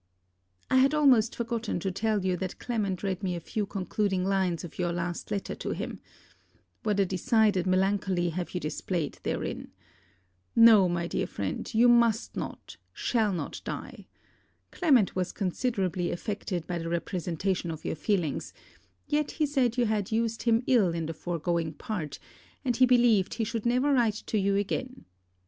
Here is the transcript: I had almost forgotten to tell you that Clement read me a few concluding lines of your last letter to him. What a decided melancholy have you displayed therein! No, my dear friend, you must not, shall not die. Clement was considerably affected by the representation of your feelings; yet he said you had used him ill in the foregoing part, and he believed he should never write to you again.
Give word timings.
I 0.71 0.77
had 0.77 0.95
almost 0.95 1.35
forgotten 1.35 1.79
to 1.81 1.91
tell 1.91 2.25
you 2.25 2.35
that 2.37 2.57
Clement 2.57 3.03
read 3.03 3.21
me 3.21 3.35
a 3.35 3.39
few 3.39 3.67
concluding 3.67 4.25
lines 4.25 4.63
of 4.63 4.79
your 4.79 4.91
last 4.91 5.29
letter 5.29 5.53
to 5.53 5.73
him. 5.73 5.99
What 6.81 6.99
a 6.99 7.05
decided 7.05 7.67
melancholy 7.67 8.29
have 8.29 8.55
you 8.55 8.59
displayed 8.59 9.19
therein! 9.21 9.69
No, 10.55 10.89
my 10.89 11.05
dear 11.05 11.27
friend, 11.27 11.71
you 11.71 11.87
must 11.87 12.35
not, 12.35 12.77
shall 12.91 13.31
not 13.31 13.61
die. 13.63 14.07
Clement 14.71 15.15
was 15.15 15.31
considerably 15.31 16.09
affected 16.09 16.65
by 16.65 16.79
the 16.79 16.89
representation 16.89 17.69
of 17.69 17.85
your 17.85 17.93
feelings; 17.93 18.53
yet 19.05 19.29
he 19.33 19.45
said 19.45 19.77
you 19.77 19.85
had 19.85 20.11
used 20.11 20.41
him 20.41 20.63
ill 20.65 20.95
in 20.95 21.05
the 21.05 21.13
foregoing 21.13 21.73
part, 21.73 22.17
and 22.65 22.77
he 22.77 22.87
believed 22.87 23.35
he 23.35 23.43
should 23.43 23.67
never 23.67 23.93
write 23.93 24.15
to 24.25 24.39
you 24.39 24.55
again. 24.55 25.05